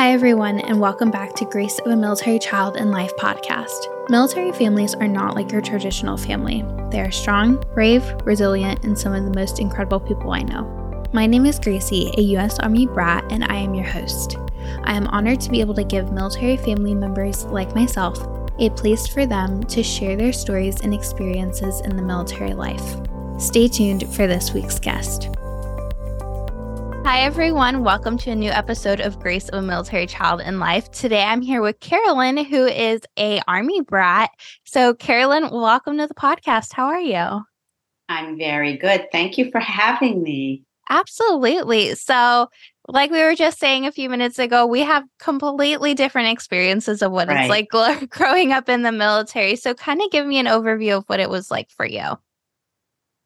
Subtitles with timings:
[0.00, 4.08] Hi, everyone, and welcome back to Grace of a Military Child in Life podcast.
[4.08, 6.64] Military families are not like your traditional family.
[6.90, 11.04] They are strong, brave, resilient, and some of the most incredible people I know.
[11.12, 12.58] My name is Gracie, a U.S.
[12.60, 14.38] Army brat, and I am your host.
[14.84, 18.26] I am honored to be able to give military family members like myself
[18.58, 22.96] a place for them to share their stories and experiences in the military life.
[23.38, 25.28] Stay tuned for this week's guest.
[27.10, 27.82] Hi, everyone.
[27.82, 30.92] Welcome to a new episode of Grace of a Military Child in Life.
[30.92, 34.30] Today, I'm here with Carolyn, who is a Army brat.
[34.64, 36.72] So, Carolyn, welcome to the podcast.
[36.72, 37.42] How are you?
[38.08, 39.08] I'm very good.
[39.10, 40.62] Thank you for having me.
[40.88, 41.96] Absolutely.
[41.96, 42.48] So,
[42.86, 47.10] like we were just saying a few minutes ago, we have completely different experiences of
[47.10, 47.40] what right.
[47.40, 49.56] it's like growing up in the military.
[49.56, 52.04] So, kind of give me an overview of what it was like for you.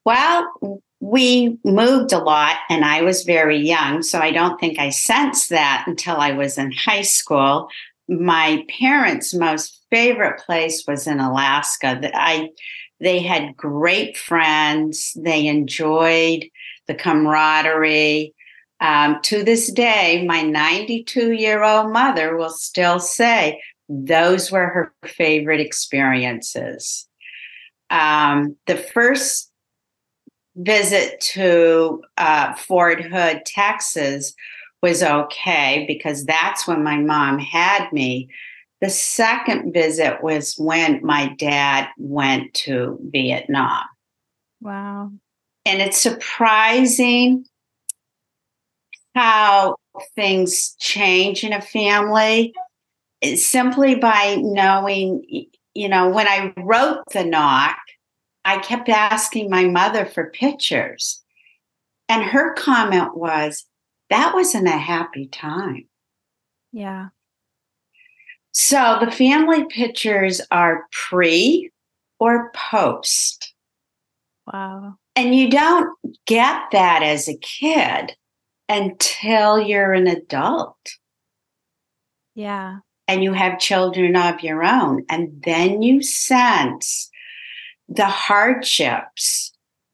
[0.06, 4.02] Well, we moved a lot and I was very young.
[4.02, 7.68] So I don't think I sensed that until I was in high school.
[8.08, 12.00] My parents' most favorite place was in Alaska.
[12.14, 12.48] I
[13.00, 15.12] they had great friends.
[15.14, 16.46] They enjoyed
[16.86, 18.32] the camaraderie.
[18.80, 24.94] Um, to this day, my 92 year old mother will still say those were her
[25.04, 27.06] favorite experiences.
[27.90, 29.50] Um, the first
[30.56, 34.34] visit to uh, Fort Hood, Texas
[34.82, 38.28] was okay because that's when my mom had me.
[38.80, 43.84] The second visit was when my dad went to Vietnam.
[44.60, 45.12] Wow.
[45.64, 47.46] And it's surprising
[49.14, 49.76] how
[50.14, 52.52] things change in a family
[53.36, 57.78] simply by knowing, you know, when I wrote the knock,
[58.44, 61.22] I kept asking my mother for pictures.
[62.08, 63.64] And her comment was,
[64.10, 65.86] that wasn't a happy time.
[66.72, 67.08] Yeah.
[68.52, 71.70] So the family pictures are pre
[72.20, 73.54] or post.
[74.52, 74.96] Wow.
[75.16, 78.14] And you don't get that as a kid
[78.68, 80.76] until you're an adult.
[82.34, 82.78] Yeah.
[83.08, 85.04] And you have children of your own.
[85.08, 87.10] And then you sense
[87.88, 89.52] the hardships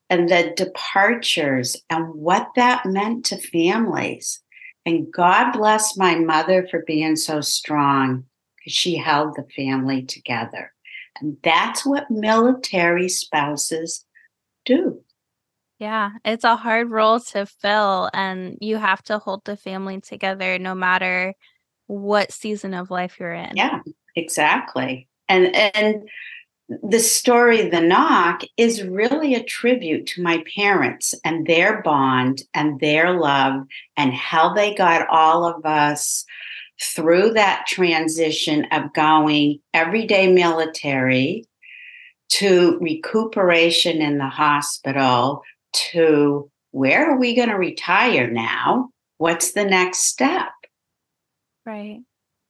[0.09, 4.41] and the departures and what that meant to families.
[4.87, 8.25] And God bless my mother for being so strong
[8.57, 10.73] because she held the family together.
[11.21, 14.05] And that's what military spouses
[14.65, 15.03] do.
[15.79, 20.59] Yeah, it's a hard role to fill, and you have to hold the family together
[20.59, 21.35] no matter
[21.87, 23.57] what season of life you're in.
[23.57, 23.81] Yeah,
[24.15, 25.09] exactly.
[25.27, 26.07] And and
[26.83, 32.79] the story, The Knock, is really a tribute to my parents and their bond and
[32.79, 33.67] their love
[33.97, 36.25] and how they got all of us
[36.81, 41.45] through that transition of going everyday military
[42.29, 45.43] to recuperation in the hospital
[45.73, 48.91] to where are we going to retire now?
[49.19, 50.51] What's the next step?
[51.67, 52.03] Right.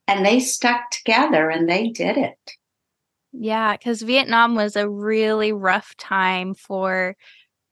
[0.07, 2.57] And they stuck together and they did it.
[3.33, 7.17] Yeah, because Vietnam was a really rough time for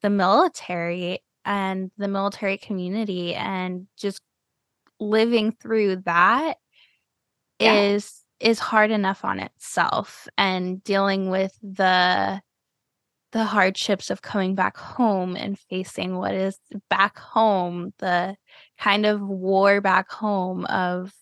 [0.03, 4.21] the military and the military community, and just
[5.01, 6.59] living through that
[7.59, 7.75] yeah.
[7.75, 12.41] is is hard enough on itself and dealing with the
[13.33, 16.59] the hardships of coming back home and facing what is
[16.89, 18.37] back home the
[18.79, 21.13] kind of war back home of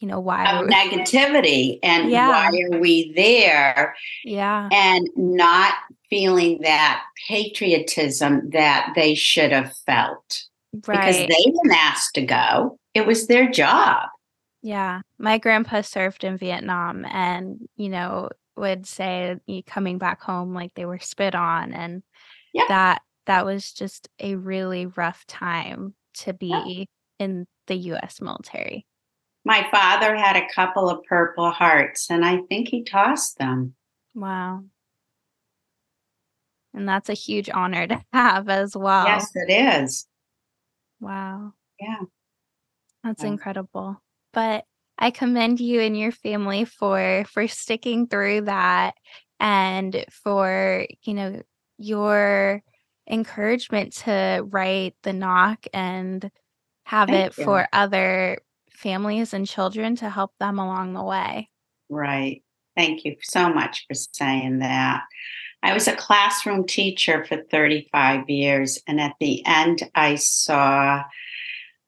[0.00, 2.28] you know why of negativity and yeah.
[2.28, 5.74] why are we there yeah and not
[6.10, 10.44] feeling that patriotism that they should have felt
[10.86, 10.98] right.
[10.98, 14.08] because they didn't ask to go it was their job
[14.62, 19.36] yeah my grandpa served in vietnam and you know would say
[19.66, 22.02] coming back home like they were spit on and
[22.52, 22.64] yeah.
[22.68, 26.84] that that was just a really rough time to be yeah.
[27.18, 28.86] in the US military
[29.46, 33.74] my father had a couple of purple hearts and I think he tossed them.
[34.12, 34.64] Wow.
[36.74, 39.06] And that's a huge honor to have as well.
[39.06, 40.08] Yes, it is.
[40.98, 41.52] Wow.
[41.78, 42.00] Yeah.
[43.04, 43.28] That's yeah.
[43.28, 44.02] incredible.
[44.32, 44.64] But
[44.98, 48.96] I commend you and your family for for sticking through that
[49.38, 51.40] and for, you know,
[51.78, 52.64] your
[53.08, 56.28] encouragement to write the knock and
[56.84, 57.44] have Thank it you.
[57.44, 58.38] for other
[58.76, 61.50] families and children to help them along the way.
[61.88, 62.42] Right.
[62.76, 65.02] Thank you so much for saying that.
[65.62, 71.02] I was a classroom teacher for 35 years, and at the end, I saw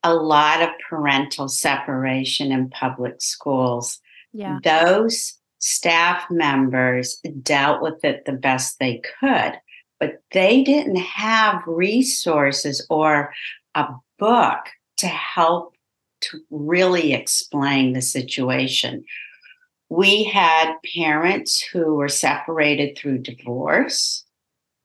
[0.02, 4.00] a lot of parental separation in public schools.
[4.32, 4.58] Yeah.
[4.62, 9.58] Those staff members dealt with it the best they could,
[10.00, 13.32] but they didn't have resources or
[13.75, 13.88] a
[14.19, 14.67] book
[14.99, 15.75] to help
[16.20, 19.05] to really explain the situation.
[19.88, 24.25] We had parents who were separated through divorce.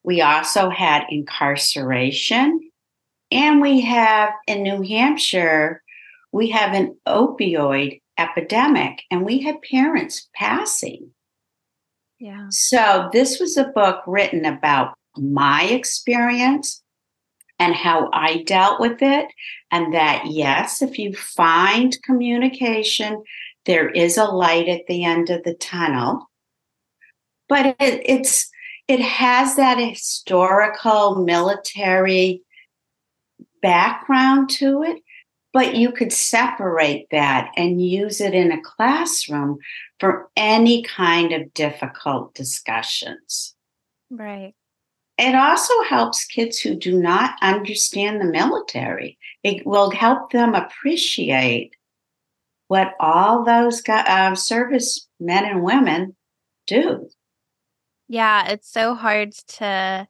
[0.04, 2.60] We also had incarceration.
[3.32, 5.82] And we have in New Hampshire,
[6.32, 11.10] we have an opioid epidemic, and we had parents passing.
[12.20, 12.46] Yeah.
[12.52, 16.83] So, this was a book written about my experience
[17.60, 19.28] and how I dealt with it.
[19.72, 23.24] And that, yes, if you find communication,
[23.66, 26.30] there is a light at the end of the tunnel.
[27.48, 28.50] But it, it's
[28.88, 32.44] it has that historical military
[33.62, 35.02] background to it,
[35.54, 39.58] but you could separate that and use it in a classroom
[40.00, 43.56] for any kind of difficult discussions.
[44.10, 44.54] Right.
[45.18, 49.18] It also helps kids who do not understand the military.
[49.44, 51.76] It will help them appreciate
[52.68, 56.16] what all those uh, service men and women
[56.66, 57.10] do.
[58.08, 60.08] Yeah, it's so hard to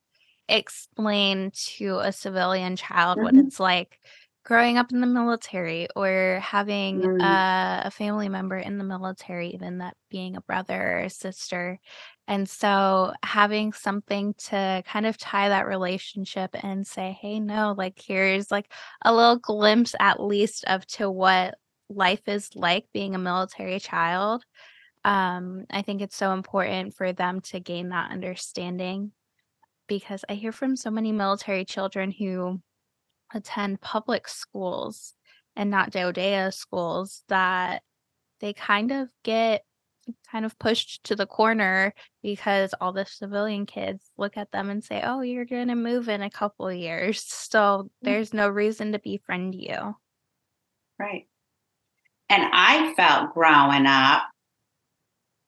[0.47, 3.47] explain to a civilian child what Mhm.
[3.47, 3.99] it's like
[4.43, 7.19] growing up in the military or having Mm.
[7.21, 11.79] a, a family member in the military, even that being a brother or a sister.
[12.27, 18.01] And so having something to kind of tie that relationship and say, hey, no, like
[18.05, 18.71] here's like
[19.03, 21.55] a little glimpse at least of to what
[21.89, 24.45] life is like being a military child.
[25.05, 29.11] Um, I think it's so important for them to gain that understanding
[29.87, 32.61] because I hear from so many military children who
[33.33, 35.13] attend public schools
[35.55, 37.83] and not DoDEA schools that
[38.39, 39.63] they kind of get
[40.29, 44.83] kind of pushed to the corner because all the civilian kids look at them and
[44.83, 48.91] say, "Oh, you're going to move in a couple of years." So there's no reason
[48.91, 49.95] to befriend you.
[50.99, 51.27] Right.
[52.29, 54.23] And I felt growing up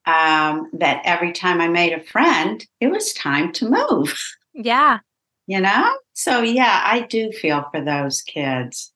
[0.06, 4.18] um, that every time I made a friend, it was time to move,
[4.54, 5.00] Yeah,
[5.48, 5.98] you know?
[6.16, 8.92] So, yeah, I do feel for those kids.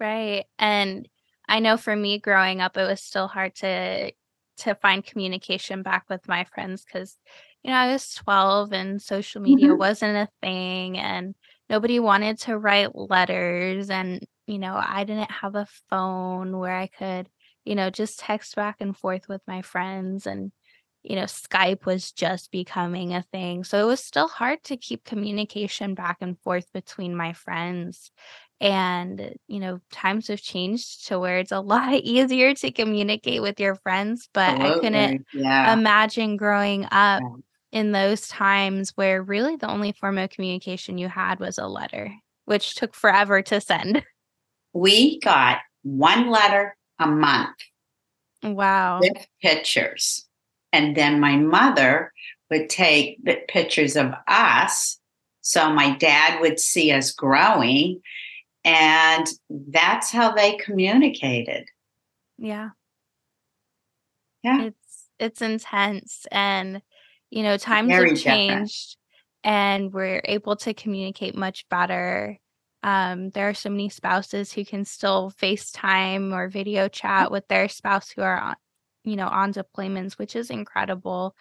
[0.00, 0.44] right.
[0.58, 1.08] And
[1.48, 4.12] I know for me growing up it was still hard to
[4.58, 7.16] to find communication back with my friends cuz
[7.62, 9.78] you know, I was 12 and social media Mhm.
[9.78, 11.34] wasn't a thing and
[11.70, 16.86] nobody wanted to write letters and you know, I didn't have a phone where I
[16.88, 17.28] could,
[17.66, 20.52] you know, just text back and forth with my friends and
[21.08, 23.64] you know, Skype was just becoming a thing.
[23.64, 28.10] So it was still hard to keep communication back and forth between my friends.
[28.60, 33.58] And, you know, times have changed to where it's a lot easier to communicate with
[33.58, 35.72] your friends, but I couldn't Yeah.
[35.72, 37.80] imagine growing up Yeah.
[37.80, 42.12] in those times where really the only form of communication you had was a letter,
[42.44, 44.04] which took forever to send.
[44.74, 47.56] We got one letter a month
[48.42, 49.00] Wow.
[49.00, 50.27] with pictures.
[50.72, 52.12] And then my mother
[52.50, 53.18] would take
[53.48, 54.98] pictures of us.
[55.40, 58.00] So my dad would see us growing.
[58.64, 61.66] And that's how they communicated.
[62.36, 62.70] Yeah.
[64.42, 64.62] Yeah.
[64.62, 66.82] It's it's intense and
[67.30, 68.48] you know, times Very have different.
[68.48, 68.96] changed
[69.44, 72.38] and we're able to communicate much better.
[72.82, 77.68] Um, there are so many spouses who can still FaceTime or video chat with their
[77.68, 78.56] spouse who are on,
[79.08, 81.34] you know, on deployments, which is incredible.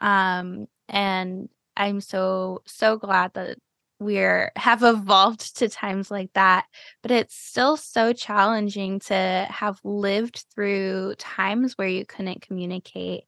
[0.00, 3.58] Um, and I'm so so glad that
[4.00, 6.66] we're have evolved to times like that
[7.02, 13.24] but it's still so challenging to have lived through times where you couldn't communicate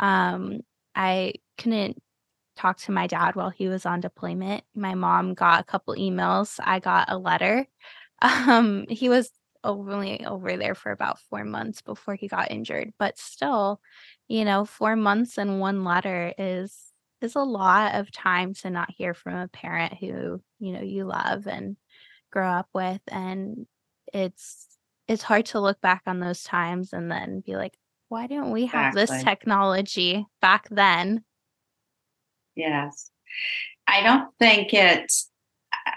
[0.00, 0.60] um
[0.94, 2.00] i couldn't
[2.56, 6.58] talk to my dad while he was on deployment my mom got a couple emails
[6.62, 7.66] i got a letter
[8.22, 9.30] um he was
[9.64, 13.80] only over there for about 4 months before he got injured but still
[14.28, 18.90] you know 4 months and one letter is is a lot of time to not
[18.90, 21.76] hear from a parent who you know you love and
[22.30, 23.66] grow up with and
[24.12, 24.68] it's
[25.08, 27.76] it's hard to look back on those times and then be like
[28.08, 31.24] why didn't we have this technology back then
[32.54, 33.10] Yes.
[33.86, 35.30] I don't think it's,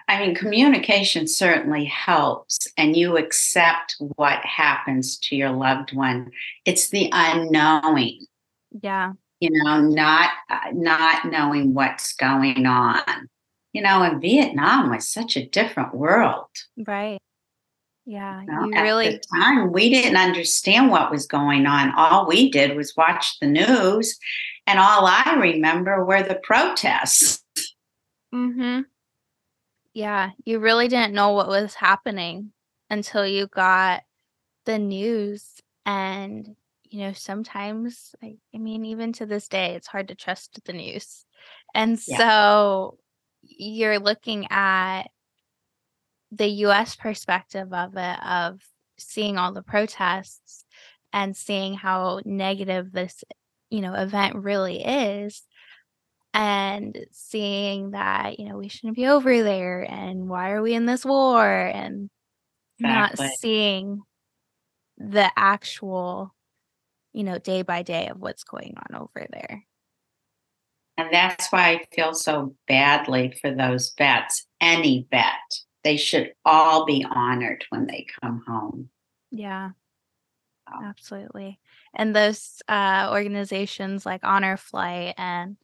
[0.08, 6.32] I mean, communication certainly helps and you accept what happens to your loved one.
[6.65, 8.25] It's the unknowing,
[8.82, 13.01] yeah you know, not, uh, not knowing what's going on.
[13.74, 16.48] You know, and Vietnam was such a different world.
[16.77, 17.20] right
[18.06, 21.94] Yeah, you, know, you at really the time we didn't understand what was going on.
[21.96, 24.17] All we did was watch the news,
[24.65, 27.44] and all I remember were the protests.
[28.34, 28.86] Mhm.
[29.98, 32.51] Yeah, you really didn't know what was happening
[32.88, 34.04] until you got
[34.66, 40.10] the news and you know, sometimes I, I mean even to this day it's hard
[40.10, 41.25] to trust the news.
[41.74, 43.00] And Yeah, so
[43.42, 45.06] you're looking at
[46.32, 48.62] the US perspective of it of
[49.00, 50.63] seeing all the protests
[51.12, 53.24] and seeing how negative this,
[53.72, 55.42] you know, event really is
[56.38, 60.86] and seeing that, you know, we shouldn't be over there and why are we in
[60.86, 62.12] this war and
[62.79, 64.03] not seeing
[65.00, 66.32] the actual,
[67.12, 69.65] you know, day by day of what's going on over there.
[70.96, 74.46] And that's why I feel so badly for those vets.
[74.62, 75.32] Any vet,
[75.84, 78.89] they should all be honored when they come home.
[79.32, 79.72] Yeah,
[80.84, 81.60] absolutely.
[81.96, 85.58] And those uh, organizations like Honor Flight and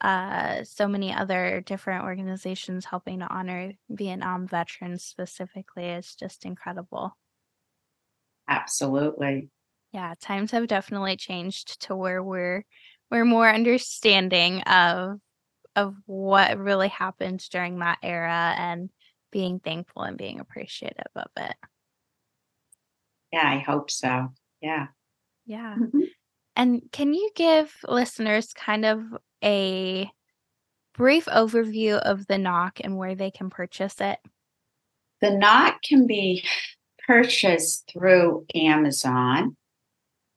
[0.00, 7.16] uh, so many other different organizations helping to honor Vietnam veterans specifically is just incredible.
[8.48, 9.50] absolutely.
[9.92, 12.64] Yeah, times have definitely changed to where we're
[13.10, 15.18] we're more understanding of
[15.74, 18.90] of what really happened during that era and
[19.30, 21.56] being thankful and being appreciative of it.
[23.32, 24.32] Yeah, I hope so.
[24.60, 24.88] Yeah.
[25.44, 25.76] Yeah.
[25.76, 26.08] Mhm.
[26.56, 29.00] And can you give listeners kind of
[29.42, 30.10] a
[30.94, 34.18] brief overview of the knock and where they can purchase it?
[35.20, 36.44] The knock can be
[37.06, 39.56] purchased through Amazon,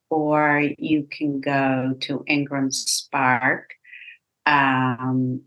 [0.09, 3.71] or you can go to Ingram Spark.
[4.45, 5.41] Um,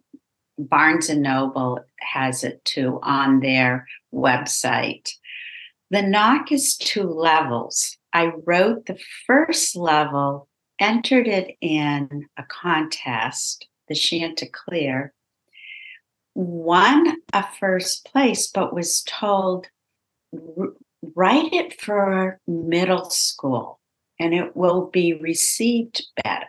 [0.59, 5.11] Barnes and Noble has it too on their website.
[5.91, 7.97] The knock is two levels.
[8.13, 10.49] I wrote the first level,
[10.83, 15.13] entered it in a contest, the Chanticleer,
[16.35, 19.69] won a first place, but was told
[20.35, 20.75] "R-
[21.15, 23.81] write it for middle school
[24.19, 26.49] and it will be received better.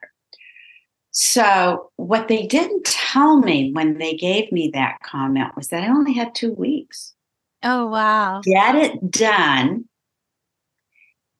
[1.12, 5.88] So, what they didn't tell me when they gave me that comment was that I
[5.88, 7.14] only had two weeks.
[7.62, 8.42] Oh, wow.
[8.44, 9.86] Get it done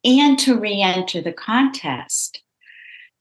[0.04, 2.42] and to re enter the contest.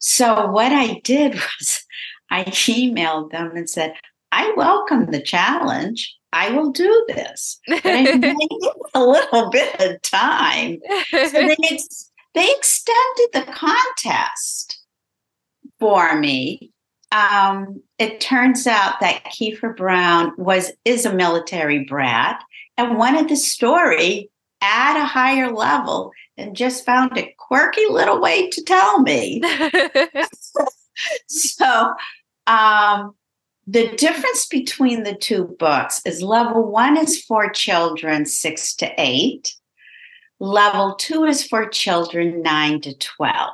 [0.05, 1.85] So, what I did was
[2.29, 3.93] I emailed them and said,
[4.33, 6.13] I welcome the challenge.
[6.33, 7.59] I will do this.
[7.67, 8.59] But I need
[8.93, 10.79] a little bit of time.
[11.09, 14.81] So they, ex- they extended the contest
[15.79, 16.71] for me.
[17.13, 22.43] Um, it turns out that Kiffer Brown was is a military brat
[22.77, 24.29] and wanted the story
[24.61, 29.41] at a higher level and just found a quirky little way to tell me.
[31.27, 31.93] so
[32.47, 33.15] um,
[33.67, 39.55] the difference between the two books is level one is for children six to eight,
[40.39, 43.49] level two is for children nine to 12.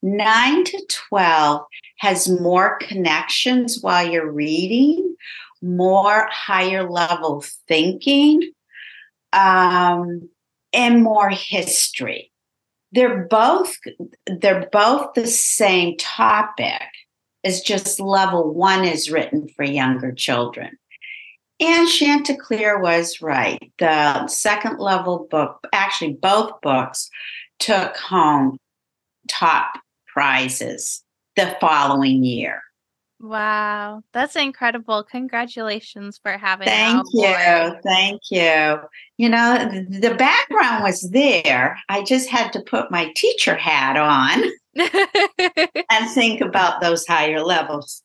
[0.00, 1.62] Nine to 12
[1.98, 5.16] has more connections while you're reading,
[5.60, 8.52] more higher level thinking,
[9.32, 10.28] um,
[10.72, 12.32] and more history.
[12.92, 13.76] They're both
[14.26, 16.82] they're both the same topic.
[17.44, 20.78] It's just level one is written for younger children.
[21.60, 23.72] And Chanticleer was right.
[23.78, 27.10] The second level book, actually both books,
[27.58, 28.58] took home
[29.28, 29.74] top
[30.06, 31.02] prizes
[31.36, 32.62] the following year.
[33.20, 35.04] Wow, that's incredible.
[35.04, 37.76] Congratulations for having Thank you.
[37.82, 38.78] Thank you.
[39.16, 41.78] You know, the background was there.
[41.88, 44.44] I just had to put my teacher hat on
[45.90, 48.02] and think about those higher levels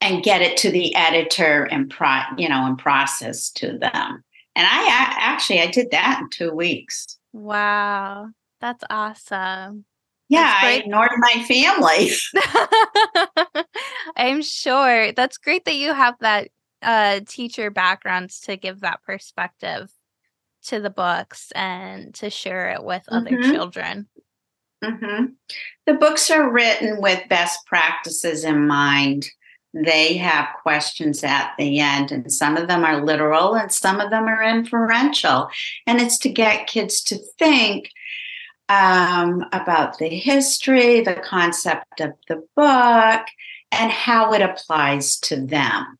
[0.00, 4.24] and get it to the editor and pro, you know, and process to them.
[4.54, 4.86] And I
[5.18, 7.18] actually I did that in 2 weeks.
[7.32, 8.28] wow,
[8.60, 9.84] that's awesome.
[10.28, 12.10] Yeah, I ignored my family.
[14.16, 16.48] I'm sure that's great that you have that
[16.82, 19.90] uh teacher backgrounds to give that perspective
[20.64, 23.52] to the books and to share it with other Mhm.
[23.52, 24.08] children.
[24.84, 25.26] hmm
[25.86, 29.26] The books are written with best practices in mind.
[29.72, 34.10] They have questions at the end, and some of them are literal and some of
[34.10, 35.48] them are inferential.
[35.86, 37.90] And it's to get kids to think
[38.68, 43.26] um, about the history, the concept of the book,
[43.78, 45.98] and how it applies to them.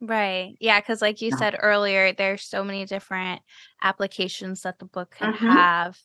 [0.00, 0.56] Right.
[0.60, 0.80] Yeah.
[0.80, 1.36] Cause like you No.
[1.38, 3.40] said earlier, there's so many different
[3.82, 5.40] applications that the book can Mhm.
[5.56, 5.98] have,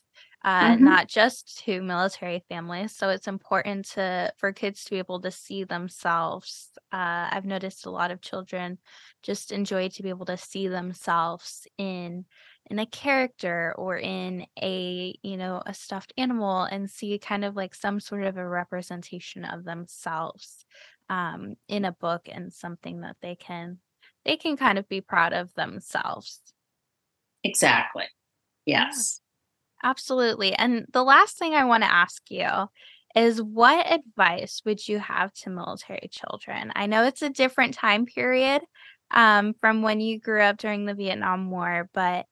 [0.43, 0.85] uh, Mhm.
[0.85, 2.95] not just to military families.
[2.95, 6.69] So it's important to for kids to be able to see themselves.
[6.93, 8.77] Uh, I've noticed a lot of children
[9.21, 12.25] just enjoy to be able to see themselves in
[12.69, 17.55] in a character or in a you know a stuffed animal and see kind of
[17.55, 20.65] like some sort of a representation of themselves
[21.09, 23.79] um, in a book and something that they can
[24.25, 26.41] they can kind of be proud of themselves.
[27.43, 28.05] Exactly.
[28.65, 29.21] Yes.
[29.83, 30.53] Absolutely.
[30.53, 32.49] And the last thing I want to ask you
[33.15, 36.71] is what advice would you have to military children?
[36.75, 38.61] I know it's a different time period
[39.11, 42.25] um, from when you grew up during the Vietnam War, but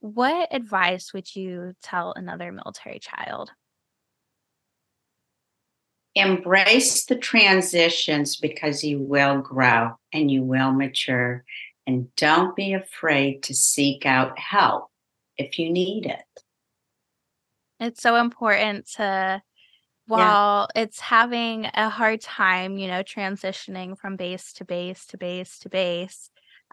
[0.00, 3.50] what advice would you tell another military child?
[6.14, 11.44] Embrace the transitions because you will grow and you will mature.
[11.86, 14.90] And don't be afraid to seek out help
[15.36, 16.42] if you need it.
[17.78, 19.42] It's so important to
[20.06, 25.60] while it's having a hard time, you know, transitioning from base to base to base
[25.60, 26.30] to base,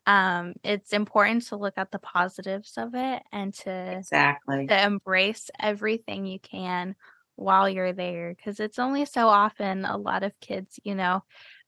[0.07, 4.67] um, it's important to look at the positives of it and to Exactly.
[4.67, 6.95] to embrace everything you can
[7.35, 11.23] while you're there because it's only so often a lot of kids, you know,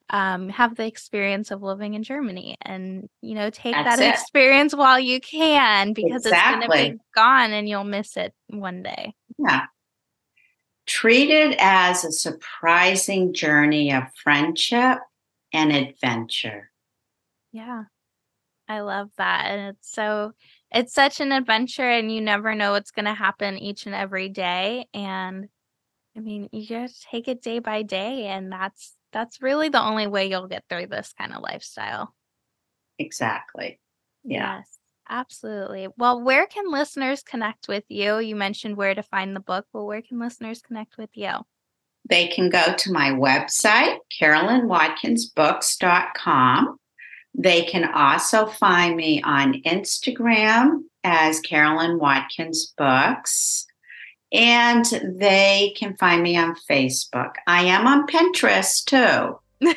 [0.09, 4.13] um, have the experience of living in Germany and, you know, take That's that it.
[4.13, 8.83] experience while you can because it's going to be gone and you'll miss it one
[8.83, 9.13] day.
[9.37, 9.65] Yeah.
[10.87, 14.97] Treat it as a surprising journey of friendship
[15.53, 16.71] and adventure.
[17.51, 17.83] Yeah.
[18.69, 19.45] I love that.
[19.47, 20.33] And it's so
[20.71, 24.29] it's such an adventure and you never know what's going to happen each and every
[24.29, 25.49] day and
[26.15, 30.05] I mean, you just take it day by day and that's that's really the only
[30.05, 32.13] way you'll get through this kind of lifestyle.
[32.99, 33.79] Exactly.
[34.23, 34.57] Yeah.
[34.57, 34.77] Yes.
[35.09, 35.87] Absolutely.
[35.97, 38.19] Well, where can listeners connect with you?
[38.19, 41.31] You mentioned where to find the book, Well, where can listeners connect with you?
[42.07, 46.77] They can go to my website, carolynwatkinsbooks.com.
[47.35, 53.65] They can also find me on Instagram as Carolyn Watkins Books.
[54.31, 54.85] And
[55.17, 57.33] they can find me on Facebook.
[57.47, 59.39] I am on Pinterest too.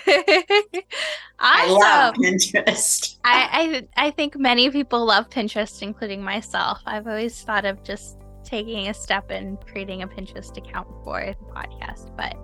[1.38, 2.14] I love.
[2.14, 3.16] Pinterest.
[3.24, 6.80] I, I I think many people love Pinterest, including myself.
[6.86, 11.46] I've always thought of just taking a step and creating a Pinterest account for the
[11.46, 12.36] podcast, but